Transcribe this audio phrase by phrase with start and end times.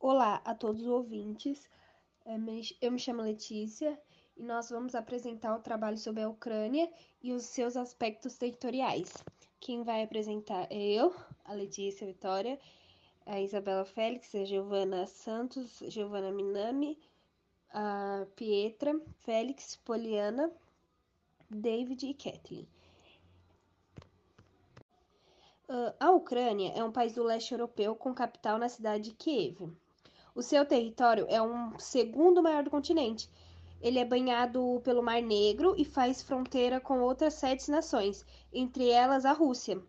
[0.00, 1.68] Olá a todos os ouvintes.
[2.24, 2.36] É,
[2.80, 4.00] eu me chamo Letícia
[4.36, 6.88] e nós vamos apresentar o trabalho sobre a Ucrânia
[7.20, 9.12] e os seus aspectos territoriais.
[9.58, 11.12] Quem vai apresentar é eu,
[11.44, 12.60] a Letícia Vitória,
[13.26, 16.96] a Isabela Félix, a Giovana Santos, Giovana Minami,
[17.70, 20.48] a Pietra, Félix, Poliana,
[21.50, 22.68] David e Kathleen.
[25.68, 29.76] Uh, a Ucrânia é um país do leste europeu com capital na cidade de Kiev.
[30.34, 33.28] O seu território é um segundo maior do continente.
[33.80, 39.24] Ele é banhado pelo Mar Negro e faz fronteira com outras sete nações, entre elas
[39.24, 39.80] a Rússia.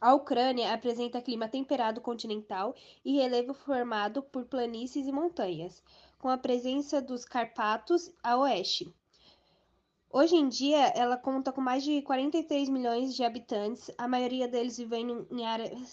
[0.00, 2.74] A Ucrânia apresenta clima temperado continental
[3.04, 5.82] e relevo formado por planícies e montanhas,
[6.18, 8.92] com a presença dos Carpatos a oeste.
[10.10, 14.76] Hoje em dia, ela conta com mais de 43 milhões de habitantes, a maioria deles
[14.76, 15.42] vivendo em,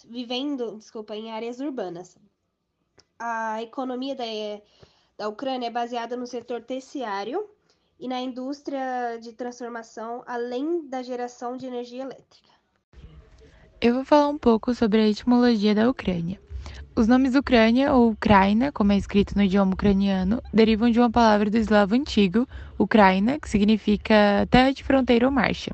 [0.10, 2.18] vivendo, desculpa, em áreas urbanas
[3.22, 4.24] a economia da,
[5.18, 7.48] da Ucrânia é baseada no setor terciário
[8.00, 12.50] e na indústria de transformação, além da geração de energia elétrica.
[13.80, 16.40] Eu vou falar um pouco sobre a etimologia da Ucrânia.
[16.96, 21.50] Os nomes Ucrânia ou Ucraina, como é escrito no idioma ucraniano, derivam de uma palavra
[21.50, 25.72] do eslavo antigo, Ucraina, que significa terra de fronteira ou marcha.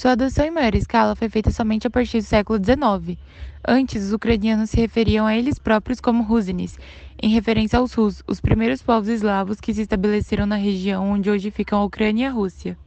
[0.00, 3.18] Sua adoção em maior escala foi feita somente a partir do século XIX.
[3.68, 6.78] Antes, os ucranianos se referiam a eles próprios como Rusinis,
[7.22, 11.50] em referência aos Rus, os primeiros povos eslavos que se estabeleceram na região onde hoje
[11.50, 12.78] ficam a Ucrânia e a Rússia.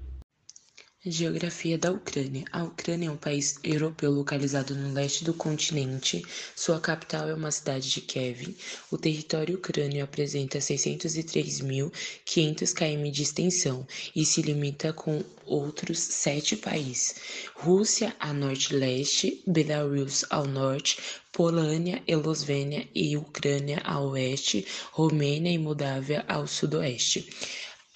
[1.05, 2.45] Geografia da Ucrânia.
[2.49, 6.25] A Ucrânia é um país europeu localizado no leste do continente.
[6.55, 8.55] Sua capital é uma cidade de Kiev.
[8.89, 17.15] O território ucrânio apresenta 603.500 km de extensão e se limita com outros sete países:
[17.53, 20.99] Rússia a norte-leste, Belarus ao norte,
[21.33, 27.27] Polônia, Eslovênia e Ucrânia a oeste, Romênia e Moldávia ao sudoeste.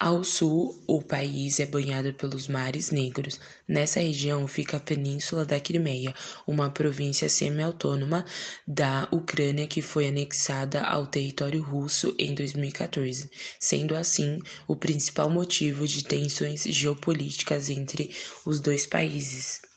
[0.00, 3.40] Ao sul, o país é banhado pelos Mares Negros.
[3.66, 6.14] Nessa região fica a Península da Crimeia,
[6.46, 8.24] uma província semi-autônoma
[8.66, 13.28] da Ucrânia que foi anexada ao território russo em 2014,
[13.58, 18.14] sendo assim o principal motivo de tensões geopolíticas entre
[18.46, 19.67] os dois países.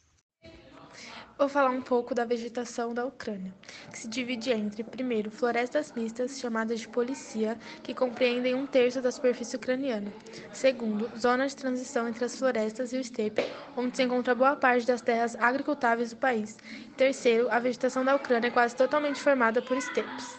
[1.42, 3.52] Vou falar um pouco da vegetação da Ucrânia,
[3.92, 9.12] que se divide entre, primeiro, florestas mistas, chamadas de policia, que compreendem um terço da
[9.12, 10.14] superfície ucraniana.
[10.54, 13.44] Segundo, zonas de transição entre as florestas e o estepe,
[13.76, 16.60] onde se encontra boa parte das terras agricultáveis do país.
[16.96, 20.38] terceiro, a vegetação da Ucrânia é quase totalmente formada por estepes.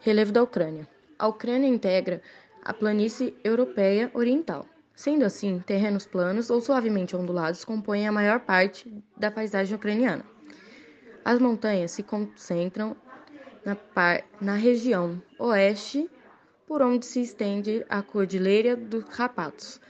[0.00, 0.88] Relevo da Ucrânia.
[1.18, 2.22] A Ucrânia integra
[2.64, 4.64] a planície europeia oriental.
[4.98, 10.24] Sendo assim, terrenos planos ou suavemente ondulados compõem a maior parte da paisagem ucraniana.
[11.24, 12.96] As montanhas se concentram
[13.64, 14.24] na, par...
[14.40, 16.10] na região oeste,
[16.66, 19.80] por onde se estende a Cordilheira dos Carpatos.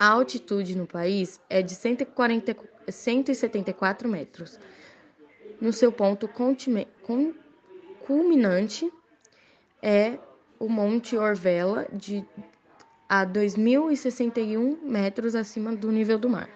[0.00, 2.56] A altitude no país é de 140...
[2.88, 4.58] 174 metros.
[5.60, 6.28] No seu ponto
[8.04, 8.92] culminante
[9.80, 10.18] é
[10.58, 12.26] o Monte Orvela, de
[13.12, 16.48] a 2.061 metros acima do nível do mar.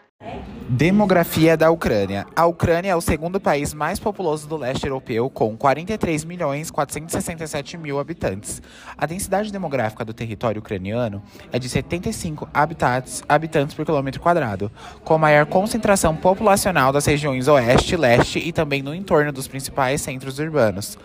[0.71, 2.27] Demografia da Ucrânia.
[2.35, 7.77] A Ucrânia é o segundo país mais populoso do leste europeu, com 43 milhões 467
[7.77, 8.63] mil habitantes.
[8.97, 11.23] A densidade demográfica do território ucraniano
[11.53, 14.73] é de 75 habitantes, habitantes por quilômetro quadrado,
[15.05, 20.39] com maior concentração populacional das regiões oeste, leste e também no entorno dos principais centros
[20.39, 20.97] urbanos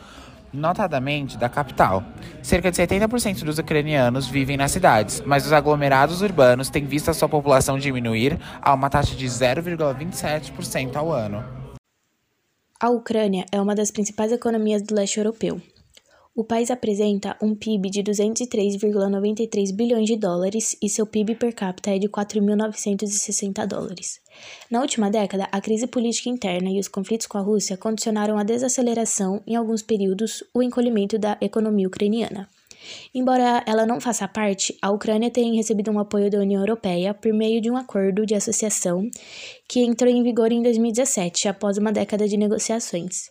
[0.53, 2.03] notadamente da capital.
[2.41, 7.13] Cerca de 70% dos ucranianos vivem nas cidades, mas os aglomerados urbanos têm visto a
[7.13, 11.43] sua população diminuir a uma taxa de 0,27% ao ano.
[12.79, 15.61] A Ucrânia é uma das principais economias do leste europeu.
[16.33, 21.91] O país apresenta um PIB de 203,93 bilhões de dólares e seu PIB per capita
[21.91, 24.21] é de 4.960 dólares.
[24.69, 28.43] Na última década, a crise política interna e os conflitos com a Rússia condicionaram a
[28.43, 32.47] desaceleração, em alguns períodos, o encolhimento da economia ucraniana.
[33.13, 37.33] Embora ela não faça parte, a Ucrânia tem recebido um apoio da União Europeia por
[37.33, 39.05] meio de um acordo de associação
[39.67, 43.29] que entrou em vigor em 2017, após uma década de negociações.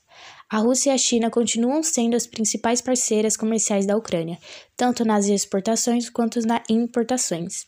[0.52, 4.37] A Rússia e a China continuam sendo as principais parceiras comerciais da Ucrânia,
[4.76, 7.64] tanto nas exportações quanto nas importações.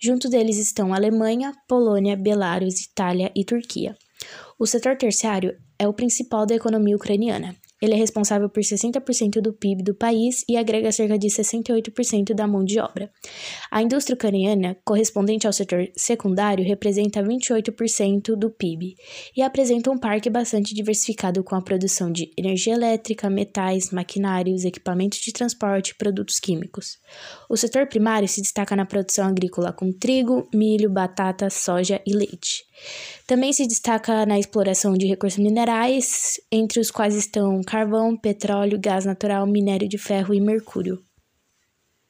[0.00, 3.96] Junto deles estão Alemanha, Polônia, Belarus, Itália e Turquia.
[4.58, 7.54] O setor terciário é o principal da economia ucraniana.
[7.80, 12.46] Ele é responsável por 60% do PIB do país e agrega cerca de 68% da
[12.46, 13.10] mão de obra.
[13.70, 18.94] A indústria ucraniana, correspondente ao setor secundário, representa 28% do PIB
[19.36, 25.18] e apresenta um parque bastante diversificado com a produção de energia elétrica, metais, maquinários, equipamentos
[25.18, 26.98] de transporte e produtos químicos.
[27.48, 32.64] O setor primário se destaca na produção agrícola com trigo, milho, batata, soja e leite.
[33.26, 39.04] Também se destaca na exploração de recursos minerais, entre os quais estão carvão, petróleo, gás
[39.04, 41.05] natural, minério de ferro e mercúrio.